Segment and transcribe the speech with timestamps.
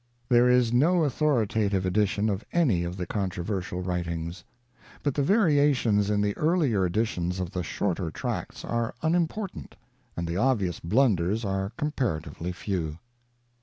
[0.29, 4.43] There is no authoritative edition of any of the controversial writings.
[5.03, 9.75] But the variations in the earlier editions of the shorter tracts are unimportant,
[10.17, 12.97] and the obvious blunders are comparatively few.